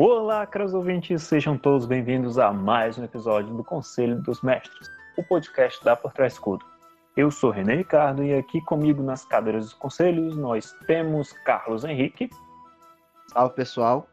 [0.00, 5.24] Olá, caros ouvintes, sejam todos bem-vindos a mais um episódio do Conselho dos Mestres, o
[5.24, 6.64] podcast da Por Trás Escudo.
[7.16, 12.30] Eu sou René Ricardo e aqui comigo nas cadeiras dos conselhos nós temos Carlos Henrique.
[13.32, 14.06] Salve, pessoal.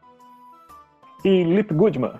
[1.24, 2.16] E Lip Goodman.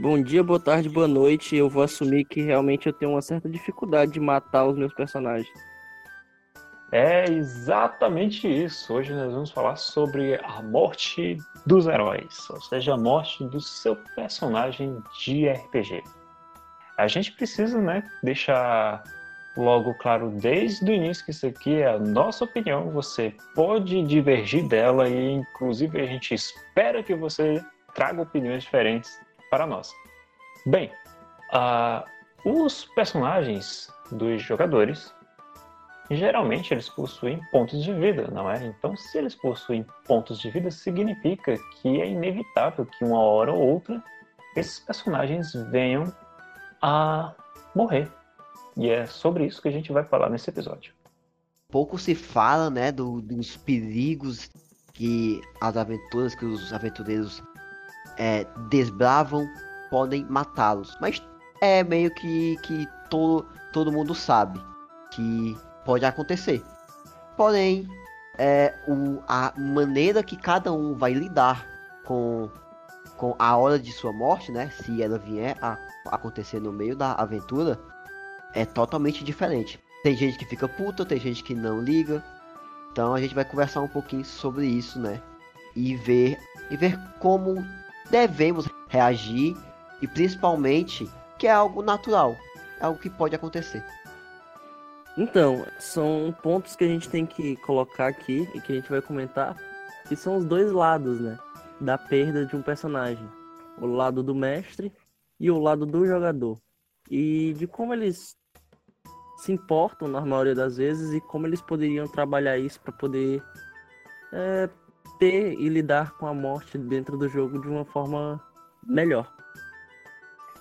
[0.00, 1.54] Bom dia, boa tarde, boa noite.
[1.54, 5.71] Eu vou assumir que realmente eu tenho uma certa dificuldade de matar os meus personagens.
[6.92, 8.92] É exatamente isso.
[8.92, 13.96] Hoje nós vamos falar sobre a morte dos heróis, ou seja, a morte do seu
[14.14, 16.04] personagem de RPG.
[16.98, 19.02] A gente precisa, né, deixar
[19.56, 22.90] logo claro desde o início que isso aqui é a nossa opinião.
[22.90, 29.66] Você pode divergir dela e, inclusive, a gente espera que você traga opiniões diferentes para
[29.66, 29.90] nós.
[30.66, 30.92] Bem,
[31.54, 32.04] uh,
[32.44, 35.14] os personagens dos jogadores
[36.16, 38.64] geralmente eles possuem pontos de vida, não é?
[38.66, 43.60] Então, se eles possuem pontos de vida, significa que é inevitável que uma hora ou
[43.60, 44.02] outra
[44.56, 46.12] esses personagens venham
[46.80, 47.32] a
[47.74, 48.10] morrer.
[48.76, 50.92] E é sobre isso que a gente vai falar nesse episódio.
[51.70, 54.50] Pouco se fala, né, do, dos perigos
[54.92, 57.42] que as aventuras que os aventureiros
[58.18, 59.46] é, desbravam
[59.90, 60.96] podem matá-los.
[61.00, 61.22] Mas
[61.62, 64.60] é meio que, que todo, todo mundo sabe
[65.12, 66.64] que pode acontecer.
[67.36, 67.88] Porém,
[68.38, 71.66] é, o, a maneira que cada um vai lidar
[72.04, 72.48] com,
[73.16, 74.70] com a hora de sua morte, né?
[74.70, 77.78] Se ela vier a acontecer no meio da aventura,
[78.54, 79.82] é totalmente diferente.
[80.02, 82.22] Tem gente que fica puta, tem gente que não liga.
[82.90, 85.20] Então a gente vai conversar um pouquinho sobre isso, né?
[85.74, 86.38] E ver
[86.70, 87.64] e ver como
[88.10, 89.56] devemos reagir
[90.00, 92.36] e principalmente que é algo natural,
[92.80, 93.82] é algo que pode acontecer.
[95.16, 99.02] Então, são pontos que a gente tem que colocar aqui e que a gente vai
[99.02, 99.56] comentar,
[100.08, 101.38] que são os dois lados, né?
[101.80, 103.28] Da perda de um personagem.
[103.78, 104.92] O lado do mestre
[105.38, 106.58] e o lado do jogador.
[107.10, 108.36] E de como eles
[109.38, 113.42] se importam na maioria das vezes e como eles poderiam trabalhar isso para poder
[114.32, 114.70] é,
[115.18, 118.40] ter e lidar com a morte dentro do jogo de uma forma
[118.86, 119.41] melhor.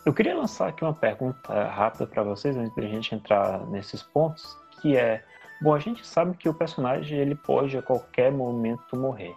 [0.04, 4.58] Eu queria lançar aqui uma pergunta rápida para vocês antes da gente entrar nesses pontos,
[4.82, 5.24] que é,
[5.62, 9.36] bom, a gente sabe que o personagem ele pode a qualquer momento morrer.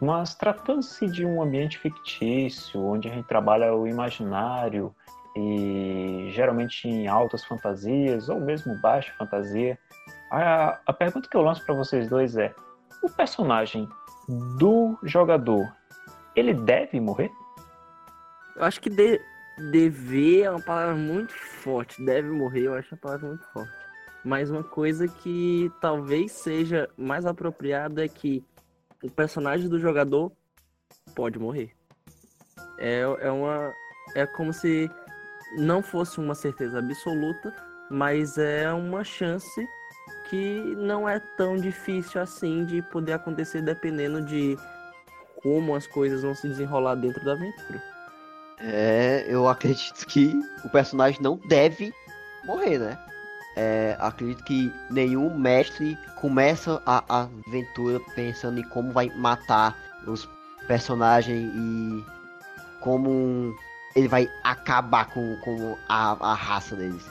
[0.00, 4.94] Mas tratando-se de um ambiente fictício, onde a gente trabalha o imaginário
[5.36, 9.76] e geralmente em altas fantasias ou mesmo baixa fantasia,
[10.30, 12.54] a, a pergunta que eu lanço para vocês dois é:
[13.02, 13.88] o personagem
[14.58, 15.72] do jogador,
[16.36, 17.32] ele deve morrer?
[18.54, 19.20] Eu acho que de,
[19.58, 22.04] dever é uma palavra muito forte.
[22.04, 23.72] Deve morrer, eu acho uma palavra muito forte.
[24.24, 28.42] Mas uma coisa que talvez seja mais apropriada é que
[29.02, 30.32] o personagem do jogador
[31.14, 31.72] pode morrer.
[32.78, 33.72] É, é uma.
[34.14, 34.90] É como se
[35.58, 37.54] não fosse uma certeza absoluta,
[37.90, 39.66] mas é uma chance
[40.28, 44.56] que não é tão difícil assim de poder acontecer dependendo de
[45.42, 47.93] como as coisas vão se desenrolar dentro da aventura.
[48.58, 50.32] É, eu acredito que
[50.64, 51.92] o personagem não deve
[52.44, 52.98] morrer, né?
[53.56, 59.76] É, acredito que nenhum mestre começa a, a, aventura pensando em como vai matar
[60.06, 60.28] os
[60.66, 62.04] personagens e
[62.80, 63.54] como
[63.94, 67.04] ele vai acabar com, com a, a raça deles.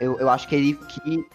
[0.00, 1.26] Eu, eu acho que ele que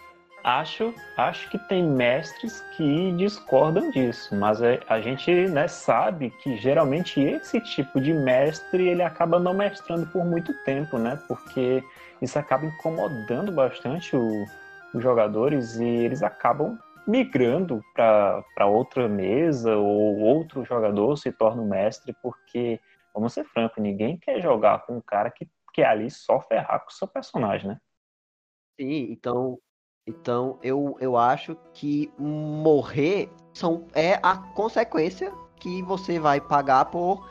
[0.44, 6.58] Acho, acho que tem mestres que discordam disso, mas a, a gente né, sabe que
[6.58, 11.18] geralmente esse tipo de mestre ele acaba não mestrando por muito tempo, né?
[11.30, 11.82] Porque
[12.22, 14.46] isso acaba incomodando bastante o,
[14.94, 16.78] os jogadores e eles acabam
[17.08, 22.82] migrando para outra mesa ou outro jogador se torna o mestre, porque,
[23.14, 26.90] vamos ser franco, ninguém quer jogar com um cara que quer ali só ferrar com
[26.90, 27.78] o seu personagem, né?
[28.78, 29.58] Sim, então
[30.06, 37.26] então eu, eu acho que morrer são, é a consequência que você vai pagar por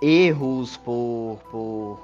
[0.00, 2.00] erros, por, por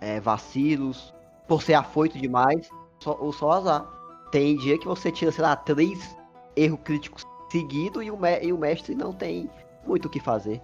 [0.00, 1.14] é, vacilos,
[1.46, 2.68] por ser afoito demais,
[2.98, 3.86] só, ou só azar.
[4.30, 6.16] Tem dia que você tira, sei lá, três
[6.54, 9.48] erros críticos seguidos e o, e o mestre não tem
[9.86, 10.60] muito o que fazer.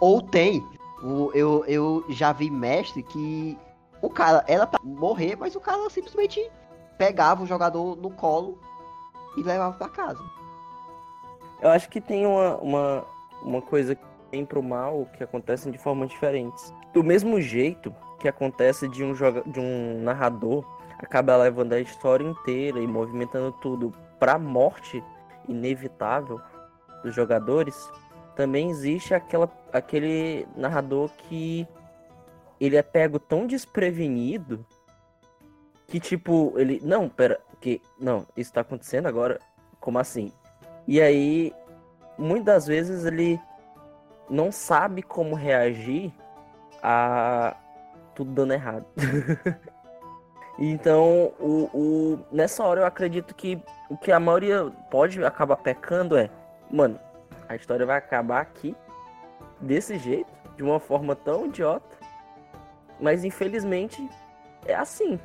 [0.00, 0.62] Ou tem.
[1.02, 3.58] O, eu, eu já vi mestre que
[4.02, 6.50] o cara era pra morrer, mas o cara simplesmente
[6.98, 8.58] pegava o jogador no colo
[9.36, 10.22] e levava para casa.
[11.60, 13.04] Eu acho que tem uma, uma,
[13.42, 16.74] uma coisa que vem pro mal que acontecem de formas diferentes.
[16.92, 20.64] Do mesmo jeito que acontece de um, joga de um narrador
[20.98, 25.02] acaba levando a história inteira e movimentando tudo para a morte
[25.48, 26.40] inevitável
[27.02, 27.90] dos jogadores,
[28.34, 31.66] também existe aquela, aquele narrador que
[32.60, 34.64] ele é pego tão desprevenido
[35.86, 39.40] que tipo, ele, não, pera, que não, isso tá acontecendo agora?
[39.80, 40.32] Como assim?
[40.86, 41.52] E aí,
[42.18, 43.40] muitas vezes ele
[44.28, 46.12] não sabe como reagir
[46.82, 47.56] a
[48.14, 48.86] tudo dando errado.
[50.58, 56.16] então, o, o, nessa hora eu acredito que o que a maioria pode acabar pecando
[56.16, 56.30] é,
[56.70, 56.98] mano,
[57.48, 58.74] a história vai acabar aqui,
[59.60, 61.96] desse jeito, de uma forma tão idiota,
[63.00, 64.08] mas infelizmente
[64.66, 65.18] é assim.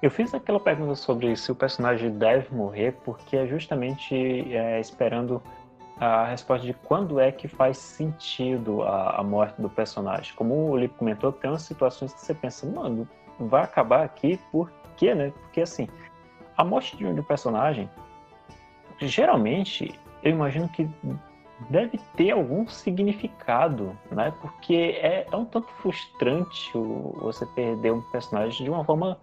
[0.00, 4.14] Eu fiz aquela pergunta sobre se o personagem deve morrer, porque é justamente
[4.54, 5.42] é, esperando
[5.98, 10.32] a resposta de quando é que faz sentido a, a morte do personagem.
[10.36, 13.08] Como o Lipe comentou, tem umas situações que você pensa, mano,
[13.40, 15.32] vai acabar aqui, por quê, né?
[15.42, 15.88] Porque assim,
[16.56, 17.90] a morte de um personagem,
[19.00, 19.92] geralmente,
[20.22, 20.88] eu imagino que
[21.68, 24.32] deve ter algum significado, né?
[24.40, 29.18] Porque é, é um tanto frustrante você perder um personagem de uma forma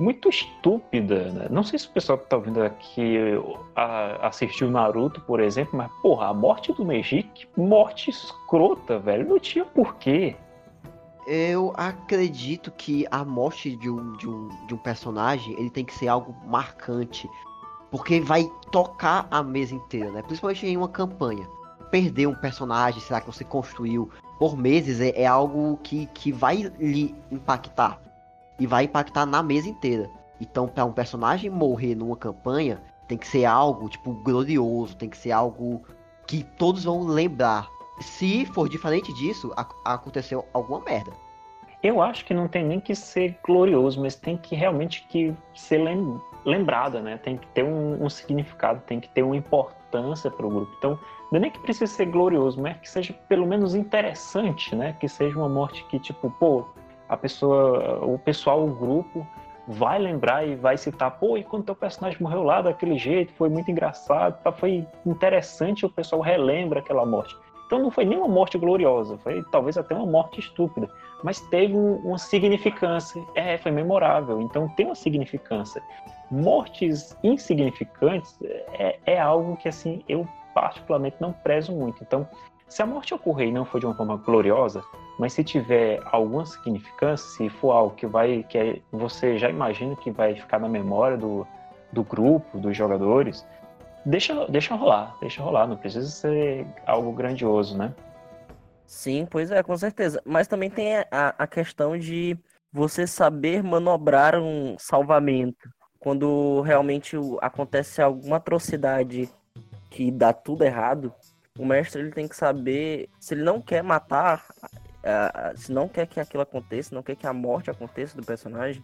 [0.00, 1.46] muito estúpida, né?
[1.50, 3.18] Não sei se o pessoal que tá ouvindo aqui
[4.22, 9.28] assistiu Naruto, por exemplo, mas, porra, a morte do Meiji, que morte escrota, velho.
[9.28, 10.34] Não tinha porquê.
[11.26, 15.94] Eu acredito que a morte de um, de, um, de um personagem, ele tem que
[15.94, 17.28] ser algo marcante.
[17.90, 20.22] Porque vai tocar a mesa inteira, né?
[20.22, 21.46] Principalmente em uma campanha.
[21.90, 26.72] Perder um personagem, será que você construiu por meses, é, é algo que, que vai
[26.78, 28.00] lhe impactar
[28.60, 30.08] e vai impactar na mesa inteira.
[30.40, 35.16] Então, para um personagem morrer numa campanha, tem que ser algo tipo glorioso, tem que
[35.16, 35.82] ser algo
[36.26, 37.68] que todos vão lembrar.
[38.00, 39.52] Se for diferente disso,
[39.84, 41.10] aconteceu alguma merda.
[41.82, 45.78] Eu acho que não tem nem que ser glorioso, mas tem que realmente que ser
[45.78, 47.18] lem lembrada, né?
[47.18, 50.72] Tem que ter um, um, significado, tem que ter uma importância para o grupo.
[50.78, 50.98] Então,
[51.30, 54.94] não é nem que precise ser glorioso, mas que seja pelo menos interessante, né?
[54.98, 56.66] Que seja uma morte que, tipo, pô,
[57.10, 59.26] a pessoa, o pessoal, o grupo
[59.66, 63.48] vai lembrar e vai citar, pô, e quando teu personagem morreu lá daquele jeito, foi
[63.48, 67.36] muito engraçado, tá, foi interessante, o pessoal relembra aquela morte.
[67.66, 70.88] Então não foi nem uma morte gloriosa, foi talvez até uma morte estúpida,
[71.24, 75.82] mas teve um, uma significância, é, foi memorável, então tem uma significância.
[76.30, 78.38] Mortes insignificantes
[78.72, 82.02] é, é algo que assim eu particularmente não prezo muito.
[82.02, 82.26] Então,
[82.70, 84.82] se a morte ocorrer e não for de uma forma gloriosa,
[85.18, 89.96] mas se tiver alguma significância, se for algo que vai que é, você já imagina
[89.96, 91.44] que vai ficar na memória do,
[91.92, 93.44] do grupo, dos jogadores,
[94.06, 97.92] deixa, deixa rolar, deixa rolar, não precisa ser algo grandioso, né?
[98.86, 100.22] Sim, pois é, com certeza.
[100.24, 102.38] Mas também tem a, a questão de
[102.72, 105.68] você saber manobrar um salvamento.
[105.98, 109.28] Quando realmente acontece alguma atrocidade
[109.90, 111.12] que dá tudo errado,
[111.60, 116.06] o mestre ele tem que saber se ele não quer matar uh, se não quer
[116.06, 118.82] que aquilo aconteça, não quer que a morte aconteça do personagem,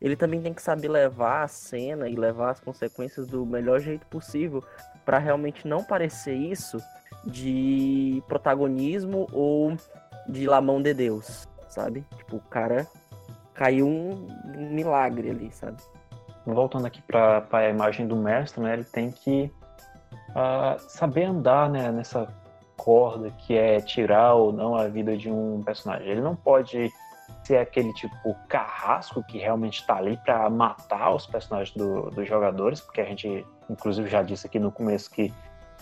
[0.00, 4.06] ele também tem que saber levar a cena e levar as consequências do melhor jeito
[4.06, 4.64] possível
[5.04, 6.78] para realmente não parecer isso
[7.26, 9.76] de protagonismo ou
[10.26, 12.02] de lamão de Deus, sabe?
[12.16, 12.86] Tipo, o cara
[13.52, 15.82] caiu um, um milagre ali, sabe?
[16.46, 18.72] Voltando aqui para a imagem do mestre, né?
[18.72, 19.52] Ele tem que
[20.36, 22.28] uh, saber andar né, nessa
[22.76, 26.08] corda que é tirar ou não a vida de um personagem.
[26.08, 26.92] Ele não pode
[27.42, 32.80] ser aquele tipo carrasco que realmente está ali para matar os personagens do, dos jogadores,
[32.80, 35.32] porque a gente, inclusive, já disse aqui no começo que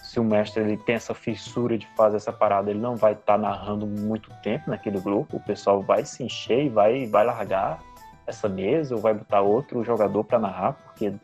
[0.02, 3.34] se o mestre ele tem essa fissura de fazer essa parada, ele não vai estar
[3.34, 7.80] tá narrando muito tempo naquele grupo, o pessoal vai se encher e vai, vai largar
[8.26, 11.14] essa mesa ou vai botar outro jogador para narrar, porque,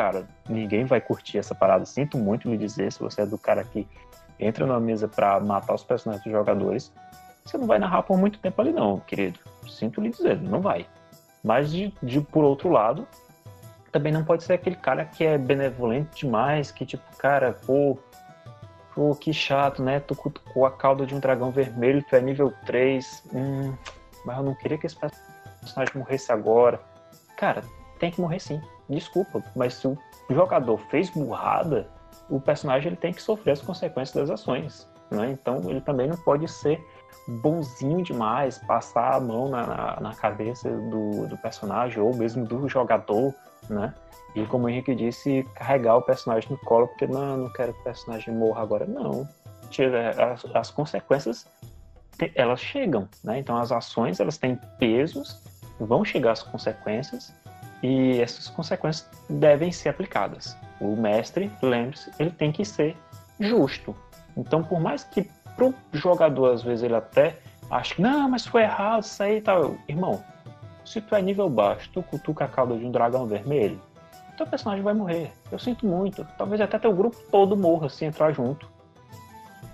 [0.00, 1.84] cara, ninguém vai curtir essa parada.
[1.84, 3.86] Sinto muito me dizer, se você é do cara que
[4.38, 6.90] entra numa mesa para matar os personagens dos jogadores,
[7.44, 9.38] você não vai narrar por muito tempo ali não, querido.
[9.68, 10.86] Sinto lhe dizer, não vai.
[11.44, 13.06] Mas de, de por outro lado,
[13.92, 17.98] também não pode ser aquele cara que é benevolente demais, que tipo, cara, pô,
[18.94, 20.00] pô, que chato, né?
[20.00, 23.74] Tu cutucou a cauda de um dragão vermelho, tu é nível 3, hum,
[24.24, 26.80] mas eu não queria que esse personagem morresse agora.
[27.36, 27.62] Cara,
[27.98, 28.58] tem que morrer sim,
[28.96, 29.98] desculpa, mas se o
[30.30, 31.86] jogador fez burrada,
[32.28, 34.88] o personagem ele tem que sofrer as consequências das ações.
[35.10, 35.30] Né?
[35.30, 36.80] Então ele também não pode ser
[37.26, 42.68] bonzinho demais, passar a mão na, na, na cabeça do, do, personagem ou mesmo do
[42.68, 43.34] jogador,
[43.68, 43.94] né?
[44.34, 47.80] E como o Henrique disse, carregar o personagem no colo porque não, não quero que
[47.80, 48.86] o personagem morra agora.
[48.86, 49.28] Não.
[50.16, 51.46] As, as consequências
[52.34, 53.38] elas chegam, né?
[53.38, 55.42] Então as ações elas têm pesos,
[55.78, 57.32] vão chegar as consequências
[57.82, 60.56] e essas consequências devem ser aplicadas.
[60.80, 62.96] O mestre, lembre-se, ele tem que ser
[63.38, 63.94] justo.
[64.36, 67.38] Então, por mais que pro jogador, às vezes, ele até
[67.70, 69.76] acha que, não, mas foi errado isso aí e tal.
[69.88, 70.22] Irmão,
[70.84, 73.80] se tu é nível baixo, tu cutuca a cauda de um dragão vermelho,
[74.40, 75.32] teu personagem vai morrer.
[75.52, 76.26] Eu sinto muito.
[76.38, 78.68] Talvez até teu grupo todo morra se entrar junto.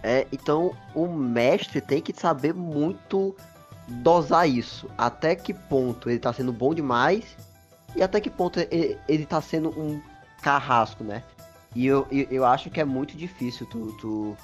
[0.03, 3.35] É, então o mestre tem que saber muito
[3.87, 4.91] dosar isso.
[4.99, 7.37] Até que ponto ele tá sendo bom demais
[7.97, 10.00] e até que ponto ele, ele tá sendo um
[10.43, 11.23] carrasco, né?
[11.75, 14.37] E eu, eu, eu acho que é muito difícil tu, tu,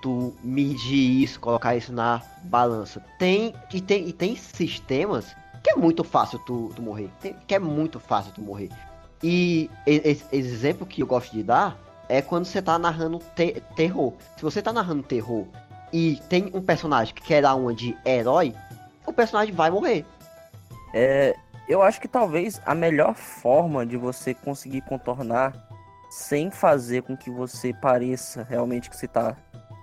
[0.00, 3.00] tu medir isso, colocar isso na balança.
[3.18, 7.10] Tem e tem, e tem sistemas que é muito fácil tu, tu morrer.
[7.20, 8.70] Tem, que é muito fácil tu morrer.
[9.22, 11.76] E esse, exemplo que eu gosto de dar
[12.08, 14.12] é quando você tá narrando te terror.
[14.36, 15.46] Se você tá narrando terror
[15.92, 18.54] e tem um personagem que quer dar uma de herói,
[19.06, 20.04] o personagem vai morrer.
[20.94, 21.36] É,
[21.68, 25.52] eu acho que talvez a melhor forma de você conseguir contornar
[26.10, 29.36] sem fazer com que você pareça realmente que você tá.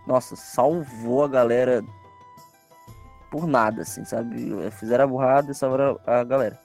[0.07, 1.83] Nossa, salvou a galera
[3.29, 4.51] por nada, assim, sabe?
[4.71, 6.59] Fizeram a burrada e salvaram a galera.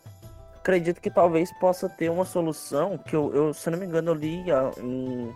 [0.57, 4.15] Acredito que talvez possa ter uma solução que eu, eu se não me engano, eu
[4.15, 4.45] li
[4.79, 5.35] em,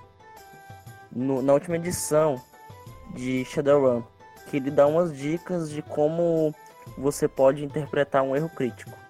[1.11, 2.41] no, na última edição
[3.14, 4.03] de Shadowrun,
[4.49, 6.55] que ele dá umas dicas de como
[6.97, 9.04] você pode interpretar um erro crítico.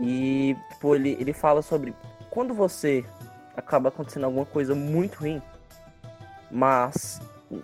[0.00, 1.94] E tipo, ele, ele fala sobre
[2.30, 3.04] quando você
[3.56, 5.42] acaba acontecendo alguma coisa muito ruim,
[6.50, 7.20] mas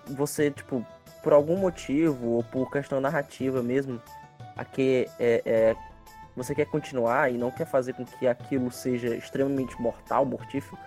[0.06, 0.84] você, tipo,
[1.22, 4.00] por algum motivo ou por questão narrativa mesmo,
[4.56, 5.76] aqui é, é,
[6.36, 10.78] você quer continuar e não quer fazer com que aquilo seja extremamente mortal, mortífero,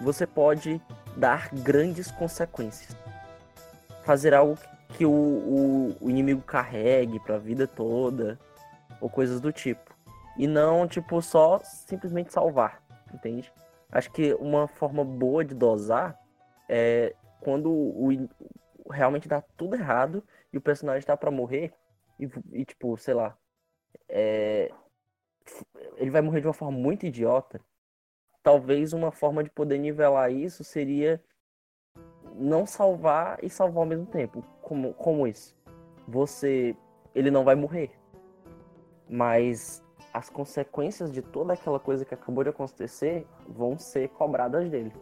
[0.00, 0.80] você pode
[1.16, 2.96] dar grandes consequências.
[4.04, 4.58] Fazer algo
[4.90, 8.38] que o, o, o inimigo carregue para a vida toda,
[9.00, 9.93] ou coisas do tipo.
[10.36, 13.52] E não, tipo, só simplesmente salvar, entende?
[13.90, 16.18] Acho que uma forma boa de dosar
[16.68, 18.08] é quando o,
[18.90, 21.72] realmente dá tudo errado e o personagem tá para morrer
[22.18, 23.36] e, e, tipo, sei lá,
[24.08, 24.72] é,
[25.96, 27.60] ele vai morrer de uma forma muito idiota
[28.44, 31.20] talvez uma forma de poder nivelar isso seria
[32.34, 34.42] não salvar e salvar ao mesmo tempo.
[34.60, 35.56] Como, como isso?
[36.06, 36.76] Você.
[37.14, 37.90] Ele não vai morrer.
[39.08, 39.82] Mas
[40.14, 44.92] as consequências de toda aquela coisa que acabou de acontecer vão ser cobradas dele.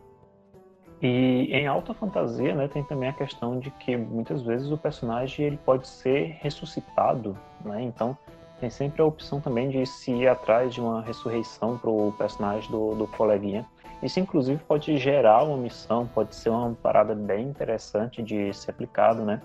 [1.02, 5.44] E em alta fantasia, né, tem também a questão de que muitas vezes o personagem
[5.46, 7.82] ele pode ser ressuscitado, né?
[7.82, 8.16] Então
[8.58, 12.70] tem sempre a opção também de se ir atrás de uma ressurreição para o personagem
[12.70, 13.66] do, do coleguinha.
[14.00, 19.24] Isso, inclusive, pode gerar uma missão, pode ser uma parada bem interessante de ser aplicado,
[19.24, 19.42] né?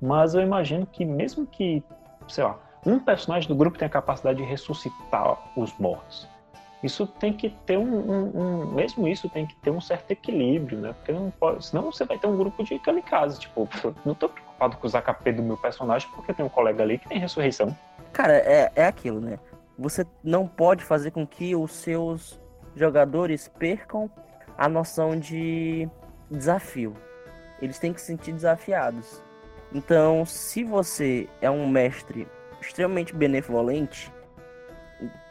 [0.00, 1.82] Mas eu imagino que, mesmo que,
[2.26, 6.28] sei lá, um personagem do grupo tenha a capacidade de ressuscitar os mortos,
[6.84, 10.78] isso tem que ter um, um, um, mesmo isso tem que ter um certo equilíbrio,
[10.78, 10.92] né?
[10.92, 13.66] Porque não pode, senão você vai ter um grupo de kamikaze, tipo,
[14.04, 17.08] não tô preocupado com os HP do meu personagem porque tem um colega ali que
[17.08, 17.74] tem ressurreição.
[18.12, 19.38] Cara, é, é aquilo, né?
[19.78, 22.38] Você não pode fazer com que os seus
[22.76, 24.10] jogadores percam
[24.58, 25.88] a noção de
[26.30, 26.94] desafio.
[27.62, 29.22] Eles têm que se sentir desafiados.
[29.72, 32.28] Então, se você é um mestre
[32.66, 34.12] extremamente benevolente,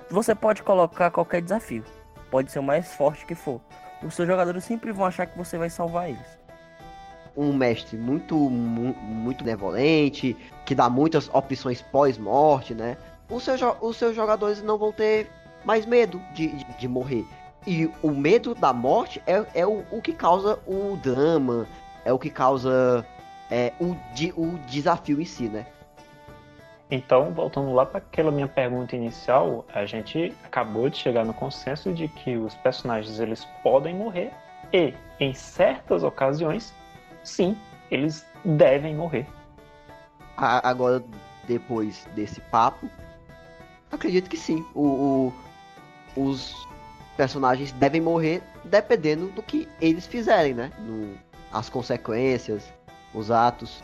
[0.10, 1.84] você pode colocar qualquer desafio.
[2.30, 3.62] Pode ser o mais forte que for.
[4.04, 6.44] Os seus jogadores sempre vão achar que você vai salvar eles
[7.36, 10.36] um mestre muito, muito benevolente,
[10.66, 12.98] que dá muitas opções pós-morte, né?
[13.30, 15.30] Os seus, os seus jogadores não vão ter
[15.66, 17.26] mais medo de, de, de morrer.
[17.66, 21.66] E o medo da morte é, é o, o que causa o drama,
[22.06, 23.06] é o que causa
[23.50, 23.96] é, o,
[24.36, 25.66] o desafio em si, né?
[26.92, 31.92] Então, voltando lá para aquela minha pergunta inicial, a gente acabou de chegar no consenso
[31.94, 34.32] de que os personagens eles podem morrer
[34.72, 36.74] e, em certas ocasiões,
[37.24, 37.58] sim,
[37.90, 39.26] eles devem morrer.
[40.38, 41.04] Agora,
[41.48, 42.90] depois desse papo,
[43.92, 44.66] acredito que sim.
[44.74, 45.32] O,
[46.16, 46.68] o, os
[47.16, 50.72] personagens devem morrer dependendo do que eles fizerem, né?
[50.80, 51.16] No,
[51.52, 52.72] as consequências,
[53.14, 53.84] os atos.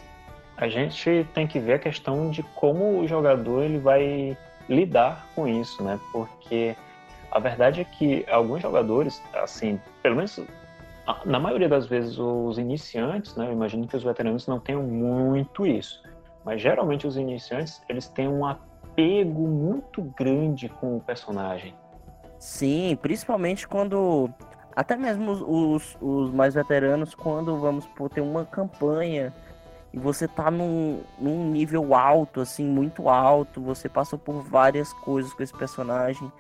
[0.60, 4.38] A gente tem que ver a questão de como o jogador ele vai
[4.68, 5.98] lidar com isso, né?
[6.12, 6.76] Porque
[7.32, 10.38] a verdade é que alguns jogadores, assim, pelo menos
[11.26, 15.66] na maioria das vezes os iniciantes, né, eu imagino que os veteranos não tenham muito
[15.66, 16.04] isso,
[16.44, 21.74] mas geralmente os iniciantes eles têm um apego muito grande com o personagem.
[22.38, 24.30] Sim, principalmente quando
[24.76, 29.34] até mesmo os, os, mais veteranos quando vamos ter uma campanha
[29.94, 35.34] e você tá num, num nível alto, assim, muito alto, você passou por várias coisas
[35.34, 36.32] com esse personagem,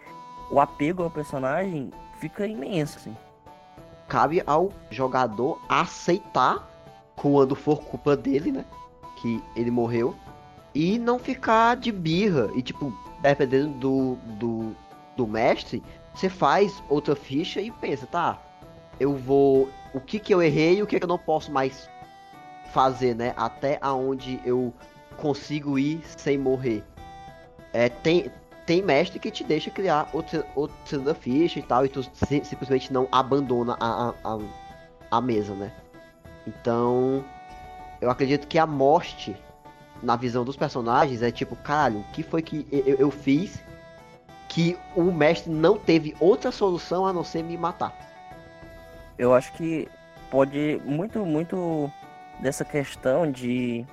[0.52, 3.16] o apego ao personagem fica imenso, assim
[4.10, 6.68] cabe ao jogador aceitar
[7.16, 8.66] quando for culpa dele, né?
[9.22, 10.16] Que ele morreu.
[10.74, 12.50] E não ficar de birra.
[12.56, 12.92] E tipo,
[13.22, 14.76] dependendo do, do,
[15.16, 18.42] do mestre, você faz outra ficha e pensa, tá,
[19.00, 19.70] eu vou.
[19.94, 21.90] O que que eu errei e o que, que eu não posso mais
[22.70, 23.34] fazer, né?
[23.36, 24.74] Até aonde eu
[25.18, 26.84] consigo ir sem morrer.
[27.74, 28.32] É, tem,
[28.66, 32.04] tem mestre que te deixa criar outra, outra ficha e tal, e tu
[32.44, 34.40] simplesmente não abandona a, a,
[35.12, 35.72] a mesa, né?
[36.48, 37.24] Então,
[38.02, 39.36] eu acredito que a morte,
[40.02, 43.60] na visão dos personagens, é tipo, caralho, o que foi que eu, eu fiz
[44.48, 47.96] que o mestre não teve outra solução a não ser me matar?
[49.18, 49.88] Eu acho que
[50.32, 51.92] pode muito, muito
[52.42, 53.86] dessa questão de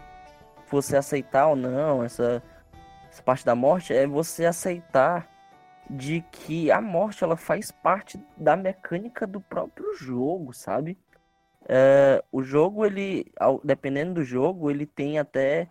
[0.71, 2.43] você aceitar ou não essa,
[3.11, 5.29] essa parte da morte é você aceitar
[5.89, 10.99] de que a morte ela faz parte da mecânica do próprio jogo, sabe?
[11.69, 15.69] É, o jogo, ele, dependendo do jogo, ele tem até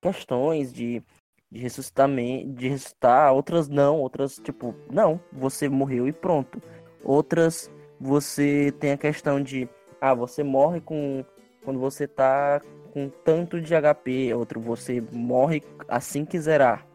[0.00, 1.02] questões de,
[1.50, 6.62] de ressuscitamento, de ressuscitar, outras não, outras tipo, não, você morreu e pronto.
[7.04, 7.70] Outras
[8.00, 9.68] você tem a questão de,
[10.00, 11.24] ah, você morre com
[11.68, 12.62] quando você tá
[12.94, 16.86] com tanto de HP, outro você morre assim que zerar.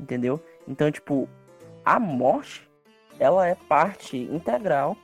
[0.00, 0.42] Entendeu?
[0.66, 1.28] Então, tipo,
[1.84, 2.66] a morte
[3.20, 4.96] ela é parte integral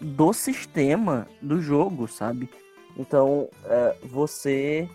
[0.00, 2.50] do sistema do jogo, sabe?
[2.96, 4.88] Então, é, você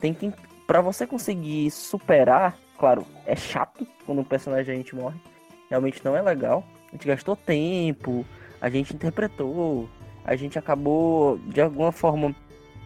[0.00, 0.32] tem que
[0.66, 5.20] para você conseguir superar, claro, é chato quando um personagem a gente morre,
[5.70, 6.64] realmente não é legal.
[6.88, 8.26] A gente gastou tempo,
[8.60, 9.88] a gente interpretou,
[10.24, 12.34] a gente acabou de alguma forma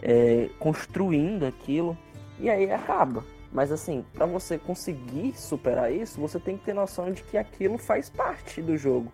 [0.02, 1.96] é, construindo aquilo
[2.38, 3.24] e aí acaba.
[3.52, 7.78] Mas assim, para você conseguir superar isso, você tem que ter noção de que aquilo
[7.78, 9.10] faz parte do jogo.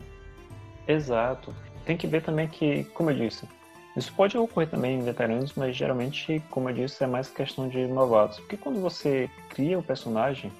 [0.87, 1.55] Exato.
[1.85, 3.49] Tem que ver também que, como eu disse,
[3.97, 7.87] isso pode ocorrer também em veteranos, mas geralmente, como eu disse, é mais questão de
[7.87, 8.39] novatos.
[8.41, 10.53] Porque quando você cria o personagem,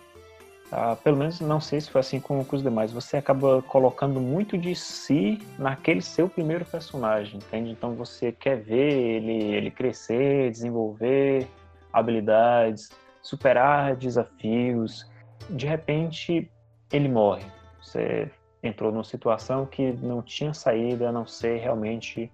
[0.73, 4.21] ah, pelo menos não sei se foi assim com, com, os demais, você acaba colocando
[4.21, 7.71] muito de si naquele seu primeiro personagem, entende?
[7.71, 11.49] Então você quer ver ele, ele crescer, desenvolver
[11.93, 12.91] habilidades,
[13.23, 15.09] superar desafios.
[15.49, 16.51] De repente,
[16.93, 17.45] ele morre.
[17.81, 18.31] Você
[18.63, 22.31] entrou numa situação que não tinha saída a não ser realmente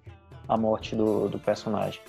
[0.49, 2.01] a morte do, do personagem.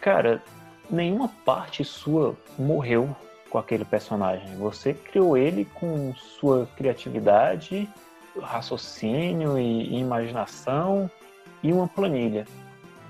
[0.00, 0.42] Cara,
[0.90, 3.16] nenhuma parte sua morreu
[3.52, 4.56] com aquele personagem.
[4.56, 7.86] Você criou ele com sua criatividade,
[8.40, 11.10] raciocínio e, imaginação
[11.62, 12.46] e uma planilha.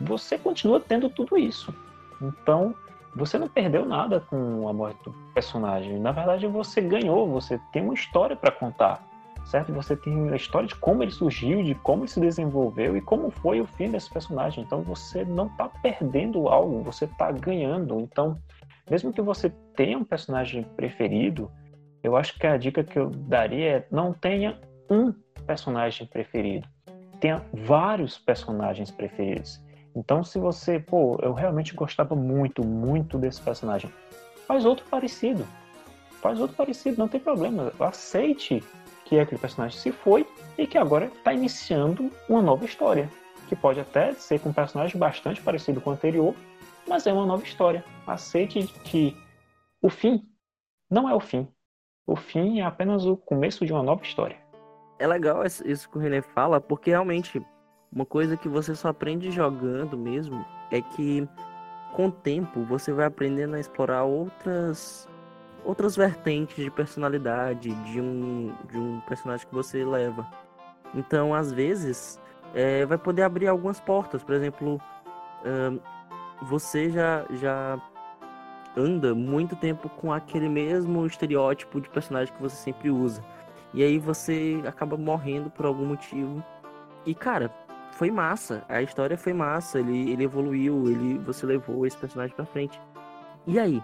[0.00, 1.72] Você continua tendo tudo isso.
[2.20, 2.74] Então,
[3.14, 6.00] você não perdeu nada com a morte do personagem.
[6.00, 9.00] Na verdade, você ganhou, você tem uma história para contar,
[9.44, 9.72] certo?
[9.72, 13.30] Você tem a história de como ele surgiu, de como ele se desenvolveu e como
[13.30, 14.64] foi o fim desse personagem.
[14.64, 18.00] Então, você não está perdendo algo, você está ganhando.
[18.00, 18.36] Então,
[18.90, 21.50] mesmo que você tenha um personagem preferido,
[22.02, 24.58] eu acho que a dica que eu daria é não tenha
[24.90, 25.12] um
[25.46, 26.66] personagem preferido.
[27.20, 29.62] Tenha vários personagens preferidos.
[29.94, 33.92] Então, se você, pô, eu realmente gostava muito, muito desse personagem,
[34.46, 35.46] faz outro parecido.
[36.20, 37.72] Faz outro parecido, não tem problema.
[37.78, 38.62] Aceite
[39.04, 43.08] que aquele personagem se foi e que agora está iniciando uma nova história.
[43.48, 46.34] Que pode até ser com um personagem bastante parecido com o anterior,
[46.88, 47.84] mas é uma nova história.
[48.06, 49.16] Aceite que
[49.80, 50.28] o fim
[50.90, 51.48] não é o fim.
[52.06, 54.36] O fim é apenas o começo de uma nova história.
[54.98, 57.44] É legal isso que o René fala, porque realmente
[57.90, 61.28] uma coisa que você só aprende jogando mesmo é que
[61.94, 65.08] com o tempo você vai aprendendo a explorar outras
[65.64, 70.26] outras vertentes de personalidade de um, de um personagem que você leva.
[70.94, 72.20] Então, às vezes,
[72.54, 74.24] é, vai poder abrir algumas portas.
[74.24, 74.80] Por exemplo,
[76.42, 77.78] você já, já
[78.76, 83.22] anda muito tempo com aquele mesmo estereótipo de personagem que você sempre usa.
[83.74, 86.42] E aí você acaba morrendo por algum motivo.
[87.06, 87.50] E cara,
[87.92, 88.64] foi massa.
[88.68, 89.78] A história foi massa.
[89.78, 92.80] Ele, ele evoluiu, ele, você levou esse personagem pra frente.
[93.46, 93.82] E aí?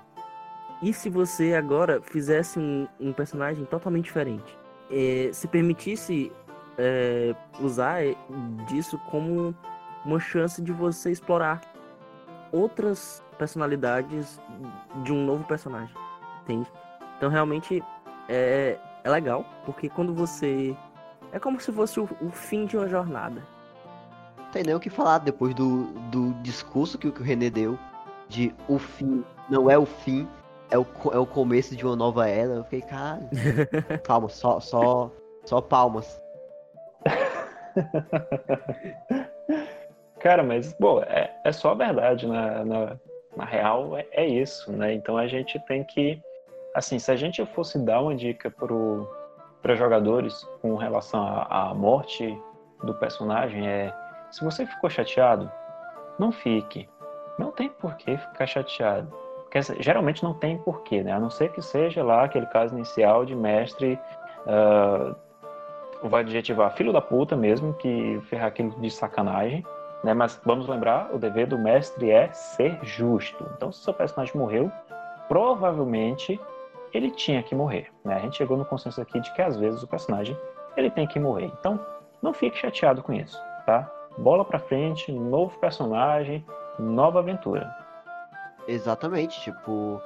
[0.83, 4.57] E se você agora fizesse um, um personagem totalmente diferente?
[4.91, 6.33] É, se permitisse
[6.79, 8.03] é, usar
[8.69, 9.55] disso como
[10.05, 11.61] uma chance de você explorar
[12.53, 14.41] outras personalidades
[15.03, 15.95] de um novo personagem,
[16.43, 16.71] entende?
[17.17, 17.83] Então realmente
[18.29, 20.77] é, é legal, porque quando você.
[21.31, 23.47] É como se fosse o, o fim de uma jornada.
[24.51, 27.79] Tem nem o que falar depois do, do discurso que, que o René deu
[28.29, 30.29] de o fim não é o fim,
[30.71, 32.55] é o, é o começo de uma nova era.
[32.55, 33.29] Eu fiquei, cara.
[34.05, 35.11] Calma, só, só,
[35.45, 36.21] só palmas.
[40.21, 42.97] Cara, mas, pô, é, é só a verdade na, na,
[43.37, 44.93] Na real, é, é isso, né?
[44.93, 46.21] Então a gente tem que,
[46.75, 48.53] assim, se a gente fosse dar uma dica
[49.63, 52.37] para jogadores com relação à, morte
[52.83, 53.95] do personagem, é
[54.31, 55.51] se você ficou chateado,
[56.19, 56.89] não fique.
[57.39, 59.09] Não tem por que ficar chateado.
[59.43, 61.13] Porque geralmente não tem porquê, né?
[61.13, 63.99] A não ser que seja lá aquele caso inicial de mestre
[64.45, 65.17] uh,
[66.09, 69.65] vai adjetivar filho da puta mesmo, que ferrar aquilo de sacanagem,
[70.03, 70.15] né?
[70.15, 73.45] Mas vamos lembrar, o dever do mestre é ser justo.
[73.57, 74.71] Então, se seu personagem morreu,
[75.29, 76.41] provavelmente
[76.93, 78.17] ele tinha que morrer, né?
[78.17, 80.37] A gente chegou no consenso aqui de que às vezes o personagem
[80.77, 81.53] ele tem que morrer.
[81.59, 81.79] Então,
[82.23, 83.91] não fique chateado com isso, tá?
[84.17, 86.45] Bola para frente, novo personagem,
[86.79, 87.71] nova aventura.
[88.67, 90.01] Exatamente, tipo,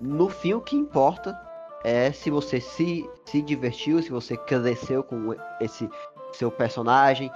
[0.00, 1.38] no fim o que importa
[1.84, 5.88] é se você se, se divertiu, se você cresceu com esse
[6.32, 7.30] seu personagem.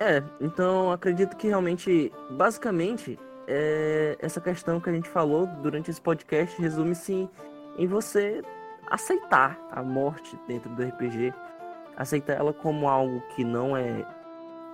[0.00, 6.00] É, então acredito que realmente, basicamente, é, essa questão que a gente falou durante esse
[6.00, 7.28] podcast resume-se
[7.76, 8.42] em, você
[8.88, 11.34] aceitar a morte dentro do RPG,
[11.96, 14.06] aceitar ela como algo que não é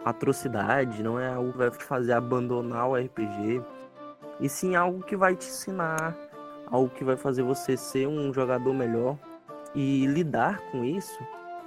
[0.04, 3.62] atrocidade, não é algo que vai te fazer abandonar o RPG,
[4.40, 6.14] e sim algo que vai te ensinar
[6.70, 9.16] algo que vai fazer você ser um jogador melhor.
[9.74, 11.18] E lidar com isso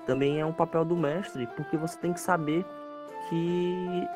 [0.06, 2.66] também é um papel do mestre, porque você tem que saber
[3.30, 4.08] que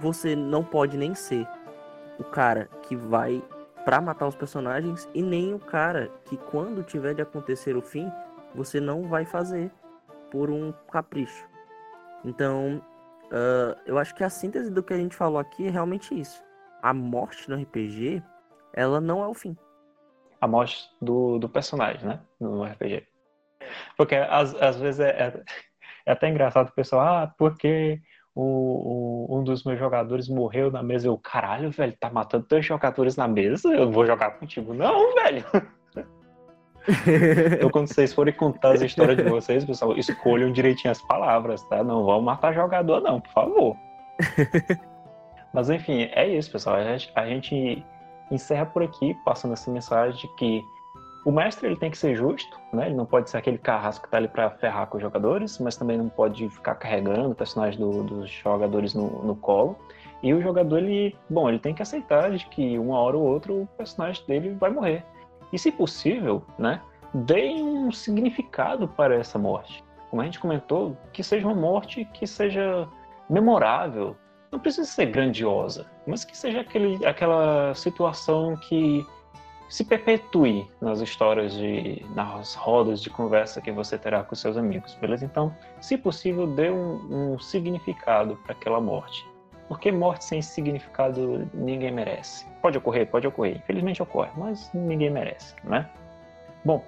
[0.00, 1.46] você não pode nem ser
[2.18, 3.42] o cara que vai
[3.84, 8.10] para matar os personagens e nem o cara que quando tiver de acontecer o fim,
[8.54, 9.70] você não vai fazer
[10.30, 11.48] por um capricho.
[12.24, 12.82] Então,
[13.26, 16.42] uh, eu acho que a síntese do que a gente falou aqui é realmente isso.
[16.82, 18.22] A morte no RPG,
[18.74, 19.56] ela não é o fim
[20.40, 22.20] a morte do, do personagem, né?
[22.40, 23.06] No RPG.
[23.96, 25.42] Porque às, às vezes é, é,
[26.06, 28.00] é até engraçado o pessoal, ah, porque
[28.34, 31.08] o, o, um dos meus jogadores morreu na mesa.
[31.08, 33.68] Eu, caralho, velho, tá matando dois jogadores na mesa?
[33.68, 34.72] Eu vou jogar contigo.
[34.74, 35.44] Não, velho!
[37.54, 41.82] então, quando vocês forem contar as histórias de vocês, pessoal, escolham direitinho as palavras, tá?
[41.84, 43.76] Não vão matar jogador, não, por favor.
[45.52, 46.76] Mas enfim, é isso, pessoal.
[46.76, 47.84] A gente, a gente
[48.30, 50.62] encerra por aqui, passando essa mensagem de que
[51.24, 52.86] o mestre ele tem que ser justo, né?
[52.86, 55.76] Ele não pode ser aquele carrasco que tá ali para ferrar com os jogadores, mas
[55.76, 59.76] também não pode ficar carregando o personagem do, dos jogadores no, no, colo.
[60.22, 63.52] E o jogador ele, bom, ele tem que aceitar de que uma hora ou outra
[63.52, 65.04] o personagem dele vai morrer.
[65.52, 66.80] E se possível, né,
[67.12, 69.84] dê um significado para essa morte.
[70.08, 72.88] Como a gente comentou, que seja uma morte que seja
[73.28, 74.16] memorável,
[74.50, 79.06] não precisa ser grandiosa, mas que seja aquele, aquela situação que
[79.70, 84.94] se perpetue nas histórias de nas rodas de conversa que você terá com seus amigos,
[84.96, 85.24] beleza?
[85.24, 89.24] Então, se possível, dê um, um significado para aquela morte,
[89.68, 92.44] porque morte sem significado ninguém merece.
[92.60, 95.88] Pode ocorrer, pode ocorrer, infelizmente ocorre, mas ninguém merece, né?
[96.64, 96.84] Bom,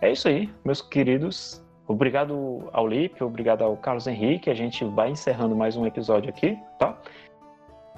[0.00, 1.60] é isso aí, meus queridos.
[1.88, 4.48] Obrigado ao Lipe, obrigado ao Carlos Henrique.
[4.48, 6.96] A gente vai encerrando mais um episódio aqui, tá?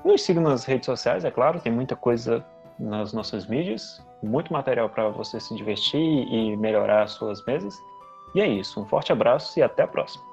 [0.03, 2.45] Nos siga nas redes sociais, é claro, tem muita coisa
[2.79, 7.77] nas nossas mídias, muito material para você se divertir e melhorar as suas mesas.
[8.35, 10.25] E é isso, um forte abraço e até a próxima.